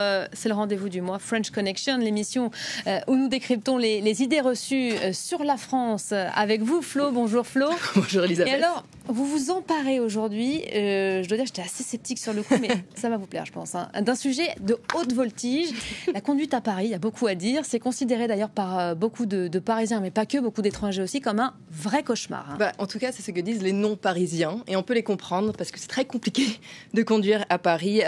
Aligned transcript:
Euh, 0.00 0.26
c'est 0.32 0.48
le 0.48 0.54
rendez-vous 0.54 0.88
du 0.88 1.02
mois, 1.02 1.18
French 1.18 1.50
Connection, 1.50 1.98
l'émission 1.98 2.50
euh, 2.86 3.00
où 3.06 3.16
nous 3.16 3.28
décryptons 3.28 3.76
les, 3.76 4.22
idées 4.22 4.40
reçues 4.40 4.92
euh, 4.92 5.12
sur 5.12 5.44
la 5.44 5.56
France 5.56 6.12
avec 6.12 6.62
vous, 6.62 6.80
Flo. 6.80 7.10
Bonjour 7.12 7.46
Flo. 7.46 7.68
Bonjour 7.94 8.24
Elisabeth. 8.24 8.52
Et 8.52 8.56
alors, 8.56 8.84
vous 9.08 9.26
vous 9.26 9.50
emparez 9.50 10.00
aujourd'hui, 10.00 10.62
je 10.72 11.28
dois 11.28 11.36
dire 11.36 11.44
que 11.44 11.48
j'étais 11.48 11.62
assez 11.62 11.82
sceptique 11.82 12.18
sur 12.18 12.32
le 12.32 12.42
coup, 12.42 12.54
mais 12.60 12.68
ça 12.94 13.10
va 13.10 13.18
vous 13.18 13.26
plaire, 13.26 13.44
je 13.44 13.52
pense, 13.52 13.74
hein, 13.74 13.90
d'un 14.00 14.14
sujet 14.14 14.54
de 14.60 14.78
haute 14.94 15.12
voltige. 15.12 15.68
La 16.14 16.20
conduite 16.20 16.54
à 16.54 16.60
Paris, 16.60 16.86
il 16.86 16.90
y 16.90 16.94
a 16.94 16.98
beaucoup 16.98 17.26
à 17.26 17.34
dire. 17.34 17.64
C'est 17.64 17.80
considéré 17.80 18.26
d'ailleurs 18.26 18.50
par 18.50 18.96
beaucoup 18.96 19.26
de, 19.26 19.58
Parisiens, 19.58 20.00
mais 20.00 20.10
pas 20.10 20.24
que, 20.24 20.38
beaucoup 20.38 20.62
d'étrangers 20.62 21.02
aussi, 21.02 21.20
comme 21.20 21.40
un 21.40 21.54
vrai 21.70 22.02
cauchemar. 22.02 22.46
Hein. 22.50 22.56
Bah, 22.58 22.72
en 22.78 22.86
tout 22.86 22.98
cas, 22.98 23.12
c'est 23.12 23.22
ce 23.22 23.30
que 23.30 23.40
disent 23.40 23.62
les 23.62 23.72
non-parisiens, 23.72 24.62
et 24.66 24.76
on 24.76 24.82
peut 24.82 24.94
les 24.94 25.02
comprendre 25.02 25.52
parce 25.52 25.70
que 25.70 25.78
c'est 25.78 25.88
très 25.88 26.06
compliqué 26.06 26.46
de 26.94 27.02
conduire 27.02 27.44
à 27.50 27.58
Paris. 27.58 28.00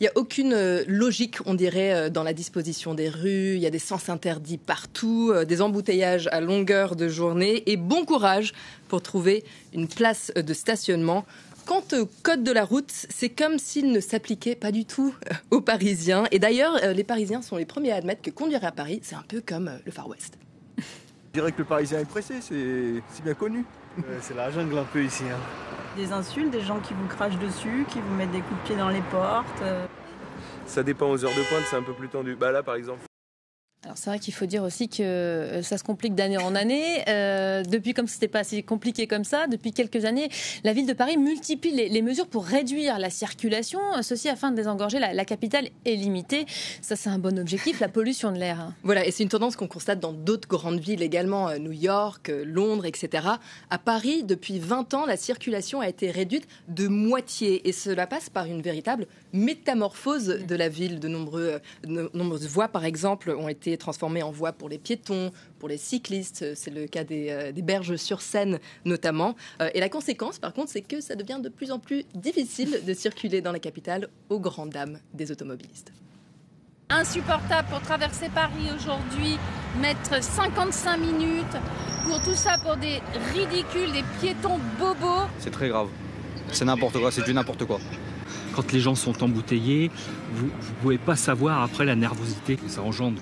Il 0.00 0.02
n'y 0.02 0.06
a 0.08 0.12
aucune 0.14 0.54
logique 0.86 1.33
on 1.46 1.54
dirait, 1.54 1.94
euh, 1.94 2.10
dans 2.10 2.22
la 2.22 2.32
disposition 2.32 2.94
des 2.94 3.08
rues. 3.08 3.54
Il 3.54 3.60
y 3.60 3.66
a 3.66 3.70
des 3.70 3.78
sens 3.78 4.08
interdits 4.08 4.58
partout, 4.58 5.30
euh, 5.32 5.44
des 5.44 5.62
embouteillages 5.62 6.28
à 6.32 6.40
longueur 6.40 6.96
de 6.96 7.08
journée. 7.08 7.62
Et 7.70 7.76
bon 7.76 8.04
courage 8.04 8.52
pour 8.88 9.02
trouver 9.02 9.44
une 9.72 9.88
place 9.88 10.32
de 10.34 10.54
stationnement. 10.54 11.24
Quant 11.66 11.82
au 11.92 12.06
code 12.22 12.42
de 12.42 12.52
la 12.52 12.64
route, 12.64 12.90
c'est 12.90 13.30
comme 13.30 13.58
s'il 13.58 13.90
ne 13.90 14.00
s'appliquait 14.00 14.54
pas 14.54 14.70
du 14.70 14.84
tout 14.84 15.14
euh, 15.30 15.34
aux 15.50 15.60
Parisiens. 15.60 16.24
Et 16.30 16.38
d'ailleurs, 16.38 16.78
les 16.92 17.04
Parisiens 17.04 17.42
sont 17.42 17.56
les 17.56 17.64
premiers 17.64 17.92
à 17.92 17.96
admettre 17.96 18.22
que 18.22 18.30
conduire 18.30 18.64
à 18.64 18.72
Paris, 18.72 19.00
c'est 19.02 19.16
un 19.16 19.24
peu 19.26 19.40
comme 19.40 19.70
le 19.84 19.92
Far 19.92 20.08
West. 20.08 20.38
Je 20.76 21.40
dirais 21.40 21.52
que 21.52 21.58
le 21.58 21.64
Parisien 21.64 22.00
est 22.00 22.04
pressé, 22.04 22.34
c'est 22.40 23.24
bien 23.24 23.34
connu. 23.34 23.64
c'est 24.20 24.34
la 24.34 24.50
jungle 24.50 24.78
un 24.78 24.84
peu 24.84 25.02
ici. 25.02 25.24
Hein. 25.24 25.38
Des 25.96 26.12
insultes, 26.12 26.50
des 26.50 26.60
gens 26.60 26.80
qui 26.80 26.92
vous 26.92 27.08
crachent 27.08 27.38
dessus, 27.38 27.86
qui 27.88 27.98
vous 27.98 28.14
mettent 28.14 28.32
des 28.32 28.40
coups 28.40 28.60
de 28.60 28.66
pied 28.66 28.76
dans 28.76 28.90
les 28.90 29.02
portes. 29.10 29.62
Ça 30.66 30.82
dépend 30.82 31.10
aux 31.10 31.24
heures 31.24 31.34
de 31.34 31.48
pointe, 31.48 31.64
c'est 31.70 31.76
un 31.76 31.82
peu 31.82 31.92
plus 31.92 32.08
tendu. 32.08 32.34
Bah 32.34 32.50
là, 32.50 32.62
par 32.62 32.74
exemple, 32.74 33.00
alors 33.84 33.98
c'est 33.98 34.08
vrai 34.08 34.18
qu'il 34.18 34.32
faut 34.32 34.46
dire 34.46 34.62
aussi 34.62 34.88
que 34.88 35.02
euh, 35.02 35.62
ça 35.62 35.76
se 35.76 35.84
complique 35.84 36.14
d'année 36.14 36.38
en 36.38 36.54
année. 36.54 37.04
Euh, 37.08 37.62
depuis 37.62 37.92
comme 37.92 38.06
c'était 38.06 38.28
pas 38.28 38.40
assez 38.40 38.62
compliqué 38.62 39.06
comme 39.06 39.24
ça, 39.24 39.46
depuis 39.46 39.72
quelques 39.72 40.06
années, 40.06 40.30
la 40.64 40.72
ville 40.72 40.86
de 40.86 40.94
Paris 40.94 41.18
multiplie 41.18 41.70
les, 41.70 42.02
mesures 42.02 42.26
pour 42.26 42.44
réduire 42.46 42.98
la 42.98 43.10
circulation, 43.10 43.80
ceci 44.02 44.28
afin 44.28 44.50
de 44.50 44.56
désengorger 44.56 44.98
la, 44.98 45.24
capitale 45.24 45.68
est 45.84 45.96
limitée. 45.96 46.46
Ça 46.80 46.96
c'est 46.96 47.10
un 47.10 47.18
bon 47.18 47.38
objectif, 47.38 47.80
la 47.80 47.88
pollution 47.88 48.32
de 48.32 48.38
l'air. 48.38 48.72
Voilà, 48.84 49.06
et 49.06 49.10
c'est 49.10 49.22
une 49.22 49.28
tendance 49.28 49.56
qu'on 49.56 49.68
constate 49.68 50.00
dans 50.00 50.12
d'autres 50.12 50.48
grandes 50.48 50.80
villes 50.80 51.02
également, 51.02 51.48
euh, 51.48 51.58
New 51.58 51.72
York, 51.72 52.32
Londres, 52.44 52.86
etc. 52.86 53.28
À 53.68 53.78
Paris, 53.78 54.22
depuis 54.24 54.58
20 54.58 54.94
ans, 54.94 55.04
la 55.04 55.16
circulation 55.16 55.80
a 55.80 55.88
été 55.88 56.10
réduite 56.10 56.46
de 56.68 56.88
moitié, 56.88 57.68
et 57.68 57.72
cela 57.72 58.06
passe 58.06 58.30
par 58.30 58.46
une 58.46 58.62
véritable 58.62 59.06
métamorphose 59.32 60.26
de 60.26 60.54
la 60.54 60.68
ville. 60.68 61.00
De 61.00 61.08
nombreuses 61.08 62.48
voies, 62.48 62.68
par 62.68 62.84
exemple, 62.84 63.30
ont 63.30 63.48
été 63.48 63.73
transformé 63.76 64.22
en 64.22 64.30
voie 64.30 64.52
pour 64.52 64.68
les 64.68 64.78
piétons, 64.78 65.30
pour 65.58 65.68
les 65.68 65.76
cyclistes. 65.76 66.54
C'est 66.54 66.70
le 66.70 66.86
cas 66.86 67.04
des, 67.04 67.28
euh, 67.30 67.52
berges 67.62 67.96
sur 67.96 68.20
Seine 68.20 68.58
notamment. 68.84 69.34
Euh, 69.60 69.70
et 69.74 69.80
la 69.80 69.88
conséquence, 69.88 70.38
par 70.38 70.52
contre, 70.52 70.70
c'est 70.70 70.82
que 70.82 71.00
ça 71.00 71.14
devient 71.14 71.40
de 71.42 71.48
plus 71.48 71.70
en 71.70 71.78
plus 71.78 72.04
difficile 72.14 72.80
de 72.86 72.94
circuler 72.94 73.40
dans 73.40 73.52
la 73.52 73.58
capitale 73.58 74.08
aux 74.28 74.40
grandes 74.40 74.70
dames 74.70 74.98
des 75.14 75.30
automobilistes 75.30 75.92
insupportable 76.90 77.68
pour 77.70 77.80
traverser 77.80 78.28
Paris 78.28 78.68
aujourd'hui, 78.74 79.36
mettre 79.80 80.22
55 80.22 80.96
minutes 80.98 81.56
pour 82.04 82.22
tout 82.22 82.34
ça, 82.34 82.56
pour 82.62 82.76
des 82.76 83.00
ridicules, 83.32 83.92
des 83.92 84.04
piétons 84.20 84.58
bobos. 84.78 85.26
C'est 85.38 85.50
très 85.50 85.68
grave. 85.68 85.88
C'est 86.52 86.64
n'importe 86.64 86.98
quoi, 86.98 87.10
c'est 87.10 87.24
du 87.24 87.34
n'importe 87.34 87.64
quoi. 87.64 87.80
Quand 88.54 88.70
les 88.72 88.80
gens 88.80 88.94
sont 88.94 89.22
embouteillés, 89.22 89.90
vous 90.34 90.46
ne 90.46 90.80
pouvez 90.82 90.98
pas 90.98 91.16
savoir 91.16 91.62
après 91.62 91.84
la 91.84 91.96
nervosité 91.96 92.56
que 92.56 92.68
ça 92.68 92.82
engendre. 92.82 93.20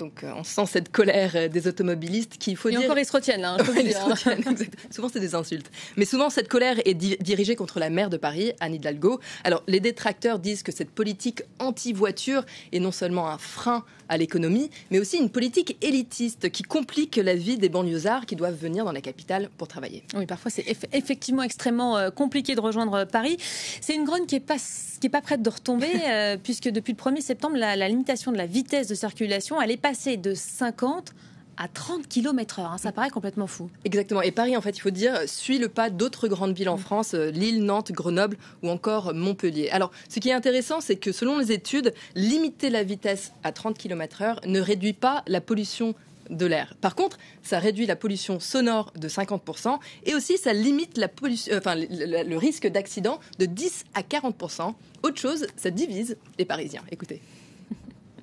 Donc 0.00 0.24
euh, 0.24 0.32
on 0.34 0.44
sent 0.44 0.64
cette 0.66 0.90
colère 0.90 1.32
euh, 1.34 1.48
des 1.48 1.68
automobilistes 1.68 2.38
qui, 2.38 2.52
il 2.52 2.56
faut 2.56 2.70
Et 2.70 2.72
dire... 2.72 2.84
encore 2.84 2.98
ils 2.98 3.04
se 3.04 3.12
retiennent, 3.12 3.44
hein, 3.44 3.58
souvent 4.90 5.10
c'est 5.12 5.20
des 5.20 5.34
insultes. 5.34 5.70
Mais 5.98 6.06
souvent 6.06 6.30
cette 6.30 6.48
colère 6.48 6.76
est 6.86 6.94
dirigée 6.94 7.54
contre 7.54 7.78
la 7.78 7.90
maire 7.90 8.08
de 8.08 8.16
Paris, 8.16 8.52
Anne 8.60 8.74
Hidalgo. 8.74 9.20
Alors 9.44 9.62
les 9.68 9.78
détracteurs 9.78 10.38
disent 10.38 10.62
que 10.62 10.72
cette 10.72 10.90
politique 10.90 11.42
anti-voiture 11.58 12.46
est 12.72 12.80
non 12.80 12.92
seulement 12.92 13.28
un 13.28 13.36
frein 13.36 13.84
à 14.08 14.16
l'économie, 14.16 14.70
mais 14.90 14.98
aussi 14.98 15.18
une 15.18 15.30
politique 15.30 15.76
élitiste 15.82 16.50
qui 16.50 16.62
complique 16.62 17.16
la 17.16 17.34
vie 17.34 17.58
des 17.58 17.68
banlieusards 17.68 18.26
qui 18.26 18.36
doivent 18.36 18.56
venir 18.56 18.86
dans 18.86 18.92
la 18.92 19.02
capitale 19.02 19.50
pour 19.58 19.68
travailler. 19.68 20.02
Oui, 20.16 20.24
parfois 20.24 20.50
c'est 20.50 20.64
effectivement 20.92 21.42
extrêmement 21.42 21.98
euh, 21.98 22.10
compliqué 22.10 22.54
de 22.54 22.60
rejoindre 22.60 23.04
Paris. 23.04 23.36
C'est 23.82 23.94
une 23.94 24.04
grogne 24.04 24.24
qui 24.24 24.34
n'est 24.36 24.40
pas, 24.40 24.56
qui 25.00 25.06
est 25.06 25.10
pas 25.10 25.20
prête 25.20 25.42
de 25.42 25.50
retomber, 25.50 25.92
puisque 26.42 26.70
depuis 26.70 26.94
le 26.94 26.98
1er 26.98 27.20
septembre, 27.20 27.58
la, 27.58 27.76
la 27.76 27.88
limitation 27.88 28.32
de 28.32 28.38
la 28.38 28.46
vitesse 28.46 28.88
de 28.88 28.94
circulation, 28.94 29.60
elle 29.60 29.70
est 29.70 29.76
pas 29.76 29.89
passer 29.90 30.16
de 30.16 30.34
50 30.34 31.14
à 31.56 31.66
30 31.66 32.06
km 32.06 32.60
heure. 32.60 32.70
Hein. 32.70 32.78
ça 32.78 32.92
paraît 32.92 33.10
complètement 33.10 33.48
fou. 33.48 33.68
Exactement. 33.84 34.22
Et 34.22 34.30
Paris, 34.30 34.56
en 34.56 34.60
fait, 34.60 34.76
il 34.76 34.80
faut 34.80 34.90
dire, 34.90 35.28
suit 35.28 35.58
le 35.58 35.68
pas 35.68 35.90
d'autres 35.90 36.28
grandes 36.28 36.54
villes 36.54 36.68
en 36.68 36.76
mm. 36.76 36.80
France, 36.80 37.14
euh, 37.14 37.32
Lille, 37.32 37.64
Nantes, 37.64 37.90
Grenoble 37.90 38.36
ou 38.62 38.70
encore 38.70 39.14
Montpellier. 39.14 39.68
Alors, 39.70 39.90
ce 40.08 40.20
qui 40.20 40.28
est 40.28 40.32
intéressant, 40.32 40.80
c'est 40.80 40.94
que 40.94 41.10
selon 41.10 41.40
les 41.40 41.50
études, 41.50 41.92
limiter 42.14 42.70
la 42.70 42.84
vitesse 42.84 43.32
à 43.42 43.50
30 43.50 43.76
km 43.76 44.22
heure 44.22 44.40
ne 44.46 44.60
réduit 44.60 44.92
pas 44.92 45.24
la 45.26 45.40
pollution 45.40 45.96
de 46.30 46.46
l'air. 46.46 46.76
Par 46.80 46.94
contre, 46.94 47.18
ça 47.42 47.58
réduit 47.58 47.86
la 47.86 47.96
pollution 47.96 48.38
sonore 48.38 48.92
de 48.94 49.08
50% 49.08 49.76
et 50.04 50.14
aussi 50.14 50.38
ça 50.38 50.52
limite 50.52 50.98
la 50.98 51.08
pollution, 51.08 51.56
enfin, 51.56 51.74
le 51.74 52.36
risque 52.36 52.68
d'accident 52.68 53.18
de 53.40 53.46
10 53.46 53.86
à 53.94 54.02
40%. 54.02 54.72
Autre 55.02 55.18
chose, 55.18 55.48
ça 55.56 55.70
divise 55.72 56.16
les 56.38 56.44
Parisiens. 56.44 56.84
Écoutez. 56.92 57.20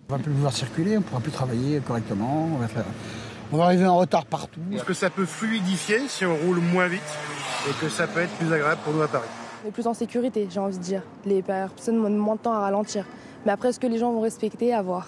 On 0.09 0.16
va 0.16 0.23
plus 0.23 0.31
pouvoir 0.31 0.53
circuler, 0.53 0.95
on 0.95 1.01
ne 1.01 1.06
pourra 1.06 1.19
plus 1.19 1.31
travailler 1.31 1.81
correctement. 1.81 2.50
On 3.51 3.57
va, 3.57 3.66
arriver 3.66 3.85
en 3.85 3.97
retard 3.97 4.25
partout. 4.25 4.62
Est-ce 4.73 4.85
que 4.85 4.94
ça 4.94 5.09
peut 5.09 5.25
fluidifier 5.25 6.07
si 6.07 6.25
on 6.25 6.34
roule 6.34 6.59
moins 6.59 6.88
vite 6.88 7.01
et 7.69 7.73
que 7.81 7.90
ça 7.90 8.07
peut 8.07 8.22
être 8.22 8.31
plus 8.38 8.51
agréable 8.53 8.79
pour 8.85 8.94
nous 8.94 9.01
à 9.01 9.09
Paris? 9.09 9.28
Mais 9.66 9.72
plus 9.72 9.85
en 9.85 9.94
sécurité, 9.94 10.47
j'ai 10.50 10.62
envie 10.62 10.78
de 10.78 10.84
dire. 10.84 11.01
Les 11.25 11.41
personnes 11.41 12.00
ont 12.06 12.09
moins 12.09 12.35
de 12.35 12.40
temps 12.40 12.53
à 12.53 12.59
ralentir. 12.59 13.06
Mais 13.45 13.51
après, 13.51 13.69
est-ce 13.69 13.81
que 13.81 13.88
les 13.88 13.97
gens 13.97 14.13
vont 14.13 14.22
respecter 14.22 14.73
À 14.73 14.81
voir. 14.81 15.07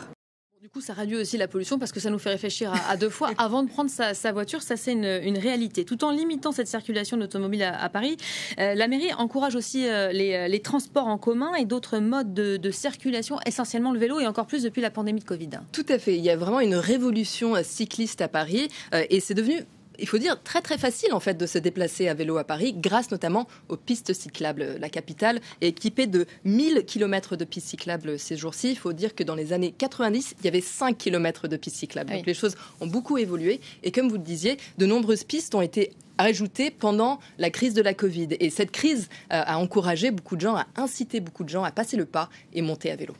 Du 0.61 0.67
coup, 0.67 0.81
ça 0.81 0.91
réduit 0.91 1.15
aussi 1.15 1.37
la 1.37 1.47
pollution 1.47 1.79
parce 1.79 1.93
que 1.93 2.01
ça 2.01 2.09
nous 2.09 2.19
fait 2.19 2.31
réfléchir 2.31 2.73
à, 2.89 2.97
deux 2.97 3.09
fois 3.09 3.31
avant 3.37 3.63
de 3.63 3.69
prendre 3.69 3.89
sa, 3.89 4.31
voiture. 4.33 4.61
Ça, 4.61 4.75
c'est 4.75 4.91
une, 4.91 5.37
réalité. 5.37 5.85
Tout 5.85 6.03
en 6.03 6.11
limitant 6.11 6.51
cette 6.51 6.67
circulation 6.67 7.15
d'automobiles 7.15 7.63
à, 7.63 7.87
Paris, 7.87 8.17
euh, 8.59 8.75
la 8.75 8.89
mairie 8.89 9.13
encourage 9.13 9.55
aussi 9.55 9.87
euh, 9.87 10.11
les, 10.11 10.59
transports 10.59 11.07
en 11.07 11.17
commun 11.17 11.53
et 11.55 11.63
d'autres 11.63 11.99
modes 11.99 12.33
de, 12.33 12.71
circulation, 12.71 13.37
essentiellement 13.45 13.93
le 13.93 13.99
vélo 13.99 14.19
et 14.19 14.27
encore 14.27 14.47
plus 14.47 14.63
depuis 14.63 14.81
la 14.81 14.91
pandémie 14.91 15.21
de 15.21 15.25
Covid. 15.25 15.49
Tout 15.71 15.85
à 15.87 15.97
fait. 15.97 16.17
Il 16.17 16.25
y 16.25 16.29
a 16.29 16.35
vraiment 16.35 16.59
une 16.59 16.75
révolution 16.75 17.55
euh, 17.55 17.61
cycliste 17.63 18.19
à 18.19 18.27
Paris 18.27 18.67
et 18.91 19.21
c'est 19.21 19.35
devenu 19.35 19.63
il 20.01 20.07
faut 20.07 20.17
dire, 20.17 20.41
très 20.41 20.61
très 20.61 20.77
facile 20.77 21.13
en 21.13 21.19
fait 21.19 21.35
de 21.35 21.45
se 21.45 21.57
déplacer 21.57 22.07
à 22.07 22.13
vélo 22.13 22.37
à 22.37 22.43
Paris, 22.43 22.73
grâce 22.75 23.11
notamment 23.11 23.47
aux 23.67 23.77
pistes 23.77 24.13
cyclables. 24.13 24.77
La 24.79 24.89
capitale 24.89 25.41
est 25.61 25.67
équipée 25.67 26.07
de 26.07 26.25
1000 26.45 26.85
km 26.85 27.35
de 27.35 27.45
pistes 27.45 27.67
cyclables 27.67 28.19
ces 28.19 28.37
jours-ci. 28.37 28.71
Il 28.71 28.77
faut 28.77 28.93
dire 28.93 29.15
que 29.15 29.23
dans 29.23 29.35
les 29.35 29.53
années 29.53 29.73
90, 29.77 30.35
il 30.39 30.45
y 30.45 30.47
avait 30.47 30.61
5 30.61 30.97
km 30.97 31.47
de 31.47 31.57
pistes 31.57 31.77
cyclables. 31.77 32.11
Donc 32.11 32.25
les 32.25 32.33
choses 32.33 32.55
ont 32.81 32.87
beaucoup 32.87 33.17
évolué. 33.17 33.59
Et 33.83 33.91
comme 33.91 34.09
vous 34.09 34.17
le 34.17 34.23
disiez, 34.23 34.57
de 34.77 34.85
nombreuses 34.85 35.23
pistes 35.23 35.55
ont 35.55 35.61
été 35.61 35.91
ajoutées 36.17 36.69
pendant 36.69 37.19
la 37.37 37.49
crise 37.49 37.73
de 37.73 37.81
la 37.81 37.93
Covid. 37.93 38.29
Et 38.39 38.49
cette 38.49 38.71
crise 38.71 39.09
euh, 39.31 39.41
a 39.45 39.57
encouragé 39.57 40.11
beaucoup 40.11 40.35
de 40.35 40.41
gens, 40.41 40.55
a 40.55 40.67
incité 40.75 41.19
beaucoup 41.19 41.43
de 41.43 41.49
gens 41.49 41.63
à 41.63 41.71
passer 41.71 41.97
le 41.97 42.05
pas 42.05 42.29
et 42.53 42.61
monter 42.61 42.91
à 42.91 42.95
vélo. 42.95 43.15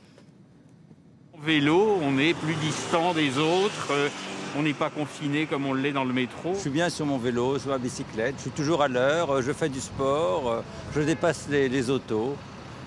Vélo, 1.46 1.98
on 2.02 2.18
est 2.18 2.34
plus 2.34 2.56
distant 2.56 3.14
des 3.14 3.38
autres. 3.38 3.92
Euh, 3.92 4.10
on 4.58 4.64
n'est 4.64 4.74
pas 4.74 4.90
confiné 4.90 5.46
comme 5.46 5.66
on 5.66 5.74
l'est 5.74 5.94
dans 5.94 6.04
le 6.04 6.14
métro. 6.14 6.54
Je 6.54 6.60
suis 6.60 6.70
bien 6.70 6.90
sur 6.90 7.06
mon 7.06 7.18
vélo, 7.18 7.60
sur 7.60 7.70
ma 7.70 7.78
bicyclette, 7.78 8.36
je 8.38 8.42
suis 8.44 8.52
toujours 8.52 8.82
à 8.82 8.88
l'heure, 8.88 9.36
euh, 9.36 9.42
je 9.42 9.54
fais 9.54 9.70
du 9.70 9.80
sport, 9.80 10.50
euh, 10.50 10.62
je 10.94 11.02
dépasse 11.02 11.48
les, 11.50 11.90
autos 11.90 12.36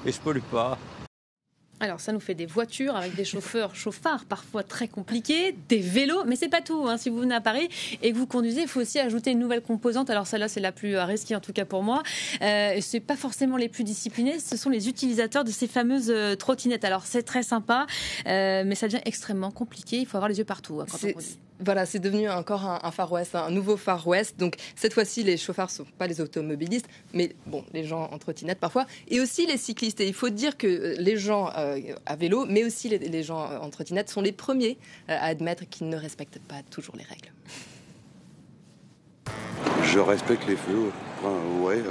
et 0.05 0.13
je 0.13 0.21
pollue 0.21 0.41
pas. 0.51 0.77
Alors 1.83 1.99
ça 1.99 2.13
nous 2.13 2.21
fait 2.21 2.37
des 2.37 2.47
voitures 2.47 2.95
avec 2.95 3.17
des 3.17 3.25
chauffeurs 3.25 3.75
chauffards 3.75 4.25
parfois 4.25 4.63
très 4.63 4.87
compliqués, 4.87 5.57
des 5.69 5.81
vélos, 5.81 6.23
mais 6.27 6.37
c'est 6.37 6.49
pas 6.49 6.61
tout. 6.61 6.87
Hein. 6.87 6.97
Si 6.97 7.11
vous 7.11 7.19
venez 7.19 7.35
à 7.35 7.41
Paris 7.41 7.69
et 8.03 8.13
que 8.13 8.17
vous 8.17 8.29
conduisez, 8.29 8.63
il 8.63 8.69
faut 8.69 8.81
aussi 8.81 9.01
ajouter 9.01 9.33
une 9.33 9.41
nouvelle 9.41 9.63
composante. 9.63 10.09
Alors 10.09 10.29
celle-là 10.29 10.47
c'est 10.47 10.61
la 10.61 10.71
plus 10.71 10.95
euh, 10.95 11.05
risquée 11.05 11.35
en 11.35 11.41
tout 11.41 11.53
cas 11.53 11.65
pour 11.65 11.83
moi. 11.83 12.05
Euh, 12.41 12.79
c'est 12.81 13.01
pas 13.01 13.17
forcément 13.17 13.57
les 13.57 13.69
plus 13.69 13.83
disciplinés, 13.83 14.39
ce 14.39 14.57
sont 14.57 14.71
les 14.71 14.89
utilisateurs 14.89 15.43
de 15.43 15.51
ces 15.51 15.67
fameuses 15.67 16.11
euh, 16.11 16.37
trottinettes. 16.37 16.85
Alors 16.85 17.05
c'est 17.05 17.25
très 17.25 17.43
sympa, 17.43 17.89
euh, 18.29 18.63
mais 18.65 18.77
ça 18.77 18.87
devient 18.87 19.03
extrêmement 19.05 19.51
compliqué. 19.51 19.97
Il 19.97 20.07
faut 20.07 20.19
avoir 20.19 20.29
les 20.29 20.39
yeux 20.39 20.45
partout 20.45 20.81
hein, 20.81 20.87
quand 20.89 20.99
on 21.03 21.13
conduit. 21.15 21.39
Voilà, 21.65 21.87
c'est 21.87 22.01
devenu 22.01 22.29
encore 22.29 22.65
un, 22.65 22.91
Far 22.91 23.13
West, 23.13 23.37
un 23.37 23.51
nouveau 23.51 23.77
Far 23.77 24.07
West. 24.09 24.37
Donc 24.37 24.57
cette 24.75 24.93
fois-ci, 24.93 25.23
les 25.23 25.37
chauffards 25.37 25.69
ne 25.69 25.85
sont 25.85 25.87
pas 25.97 26.09
les 26.09 26.21
automobilistes, 26.21 26.87
mais 27.15 27.37
bon, 27.47 27.65
les 27.73 27.85
gens 27.85 28.09
en 28.11 28.19
trottinette 28.19 28.59
parfois, 28.59 28.87
et 29.07 29.21
aussi 29.21 29.47
les 29.47 29.57
cyclistes. 29.57 30.01
Et 30.01 30.09
il 30.09 30.15
faut 30.15 30.29
dire 30.29 30.57
que 30.57 30.97
les 30.99 31.17
gens 31.17 31.53
euh, 31.57 31.72
à 32.07 32.17
vélo, 32.17 32.47
mais 32.49 32.65
aussi 32.65 32.89
les, 32.89 33.23
gens 33.23 33.39
en 33.39 33.71
trottinette, 33.71 34.09
sont 34.09 34.21
les 34.21 34.33
premiers 34.33 34.79
euh, 35.09 35.17
à 35.19 35.27
admettre 35.27 35.69
qu'ils 35.69 35.89
ne 35.89 35.97
respectent 35.97 36.41
pas 36.41 36.63
toujours 36.71 36.97
les 36.97 37.05
règles. 37.05 37.33
Je 39.85 39.99
respecte 39.99 40.47
les 40.47 40.57
feux, 40.57 40.91
ouais, 41.61 41.83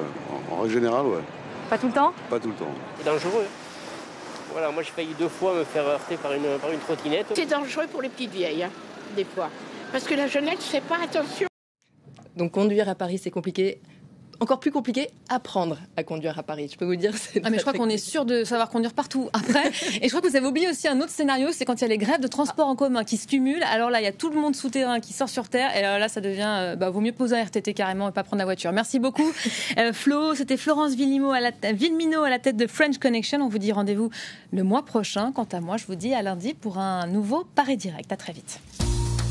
en, 0.51 0.61
règle 0.61 0.73
générale, 0.73 1.05
ouais. 1.05 1.21
Pas 1.69 1.77
tout 1.77 1.87
le 1.87 1.93
temps? 1.93 2.13
Pas 2.29 2.39
tout 2.39 2.49
le 2.49 2.55
temps. 2.55 2.71
C'est 2.97 3.05
dangereux. 3.05 3.45
Voilà, 4.51 4.71
moi 4.71 4.83
j'ai 4.83 4.91
failli 4.91 5.13
deux 5.17 5.29
fois 5.29 5.53
me 5.55 5.63
faire 5.63 5.87
heurter 5.87 6.17
par 6.17 6.33
une, 6.33 6.57
par 6.59 6.71
une 6.71 6.79
trottinette. 6.79 7.27
C'est 7.33 7.45
dangereux 7.45 7.87
pour 7.89 8.01
les 8.01 8.09
petites 8.09 8.31
vieilles, 8.31 8.63
hein, 8.63 8.71
des 9.15 9.23
fois. 9.23 9.49
Parce 9.91 10.03
que 10.05 10.13
la 10.13 10.27
jeunesse 10.27 10.57
ne 10.57 10.63
fait 10.63 10.81
pas 10.81 10.97
attention. 11.01 11.47
Donc 12.35 12.51
conduire 12.51 12.89
à 12.89 12.95
Paris, 12.95 13.17
c'est 13.17 13.31
compliqué. 13.31 13.81
Encore 14.41 14.59
plus 14.59 14.71
compliqué, 14.71 15.07
apprendre 15.29 15.77
à 15.95 16.03
conduire 16.03 16.39
à 16.39 16.41
Paris. 16.41 16.67
Je 16.73 16.75
peux 16.75 16.83
vous 16.85 16.95
dire, 16.95 17.13
Ah, 17.43 17.51
mais 17.51 17.57
je 17.57 17.61
crois 17.61 17.73
qu'on 17.73 17.89
est 17.89 17.99
sûr 17.99 18.25
de 18.25 18.43
savoir 18.43 18.69
conduire 18.71 18.93
partout 18.93 19.29
après. 19.33 19.67
Et 20.01 20.05
je 20.05 20.07
crois 20.09 20.19
que 20.19 20.27
vous 20.27 20.35
avez 20.35 20.47
oublié 20.47 20.67
aussi 20.67 20.87
un 20.87 20.99
autre 20.99 21.11
scénario, 21.11 21.49
c'est 21.51 21.63
quand 21.63 21.75
il 21.75 21.81
y 21.81 21.85
a 21.85 21.87
les 21.87 21.99
grèves 21.99 22.21
de 22.21 22.27
transport 22.27 22.67
en 22.67 22.75
commun 22.75 23.03
qui 23.03 23.17
se 23.17 23.27
cumulent. 23.27 23.61
Alors 23.71 23.91
là, 23.91 24.01
il 24.01 24.03
y 24.03 24.07
a 24.07 24.11
tout 24.11 24.31
le 24.31 24.41
monde 24.41 24.55
souterrain 24.55 24.99
qui 24.99 25.13
sort 25.13 25.29
sur 25.29 25.47
terre. 25.47 25.69
Et 25.77 25.83
alors 25.83 25.99
là, 25.99 26.07
ça 26.09 26.21
devient, 26.21 26.47
euh, 26.47 26.75
bah, 26.75 26.89
vaut 26.89 27.01
mieux 27.01 27.11
poser 27.11 27.35
un 27.35 27.43
RTT 27.43 27.75
carrément 27.75 28.09
et 28.09 28.11
pas 28.11 28.23
prendre 28.23 28.39
la 28.39 28.45
voiture. 28.45 28.71
Merci 28.71 28.97
beaucoup, 28.97 29.31
Euh, 29.77 29.93
Flo. 29.93 30.33
C'était 30.33 30.57
Florence 30.57 30.95
Villemino 30.95 31.31
à, 31.31 31.39
la, 31.39 31.51
Villemino 31.71 32.23
à 32.23 32.29
la 32.31 32.39
tête 32.39 32.57
de 32.57 32.65
French 32.65 32.97
Connection. 32.97 33.41
On 33.41 33.47
vous 33.47 33.59
dit 33.59 33.71
rendez-vous 33.71 34.09
le 34.51 34.63
mois 34.63 34.83
prochain. 34.83 35.31
Quant 35.31 35.47
à 35.51 35.59
moi, 35.59 35.77
je 35.77 35.85
vous 35.85 35.95
dis 35.95 36.15
à 36.15 36.23
lundi 36.23 36.55
pour 36.55 36.79
un 36.79 37.05
nouveau 37.05 37.45
Paris 37.53 37.77
Direct. 37.77 38.11
À 38.11 38.17
très 38.17 38.33
vite. 38.33 38.59